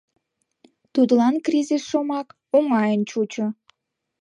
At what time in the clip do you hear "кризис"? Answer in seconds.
1.45-1.83